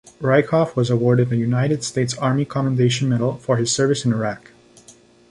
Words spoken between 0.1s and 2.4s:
Rieckhoff was awarded a United States